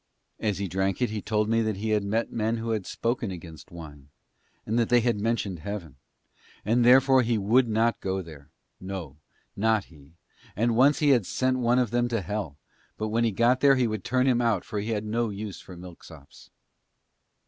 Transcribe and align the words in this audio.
As 0.39 0.57
he 0.57 0.67
drank 0.67 0.99
it 0.99 1.11
he 1.11 1.21
told 1.21 1.47
me 1.47 1.61
that 1.61 1.77
he 1.77 1.89
had 1.91 2.03
met 2.03 2.31
men 2.33 2.57
who 2.57 2.71
had 2.71 2.87
spoken 2.87 3.29
against 3.29 3.69
wine, 3.69 4.09
and 4.65 4.79
that 4.79 4.89
they 4.89 5.01
had 5.01 5.21
mentioned 5.21 5.59
Heaven; 5.59 5.95
and 6.65 6.83
therefore 6.83 7.21
he 7.21 7.37
would 7.37 7.67
not 7.67 7.99
go 7.99 8.23
there 8.23 8.49
no, 8.79 9.17
not 9.55 9.83
he; 9.83 10.13
and 10.55 10.71
that 10.71 10.75
once 10.75 10.97
he 11.05 11.09
had 11.09 11.27
sent 11.27 11.59
one 11.59 11.77
of 11.77 11.91
them 11.91 12.07
to 12.07 12.21
Hell, 12.21 12.57
but 12.97 13.09
when 13.09 13.23
he 13.23 13.31
got 13.31 13.59
there 13.59 13.75
he 13.75 13.85
would 13.85 14.03
turn 14.03 14.25
him 14.25 14.41
out, 14.41 14.65
and 14.73 14.81
he 14.83 14.89
had 14.89 15.05
no 15.05 15.29
use 15.29 15.61
for 15.61 15.77
milksops. 15.77 16.49